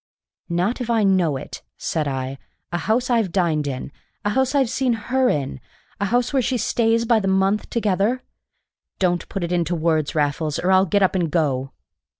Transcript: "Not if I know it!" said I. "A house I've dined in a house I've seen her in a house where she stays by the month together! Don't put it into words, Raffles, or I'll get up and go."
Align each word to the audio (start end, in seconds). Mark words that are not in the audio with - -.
"Not 0.49 0.81
if 0.81 0.89
I 0.89 1.03
know 1.03 1.37
it!" 1.37 1.61
said 1.77 2.07
I. 2.07 2.39
"A 2.71 2.79
house 2.79 3.11
I've 3.11 3.31
dined 3.31 3.67
in 3.67 3.91
a 4.25 4.31
house 4.31 4.55
I've 4.55 4.67
seen 4.67 4.93
her 4.93 5.29
in 5.29 5.59
a 5.99 6.05
house 6.05 6.33
where 6.33 6.41
she 6.41 6.57
stays 6.57 7.05
by 7.05 7.19
the 7.19 7.27
month 7.27 7.69
together! 7.69 8.23
Don't 8.97 9.29
put 9.29 9.43
it 9.43 9.51
into 9.51 9.75
words, 9.75 10.15
Raffles, 10.15 10.57
or 10.57 10.71
I'll 10.71 10.87
get 10.87 11.03
up 11.03 11.13
and 11.13 11.29
go." 11.29 11.73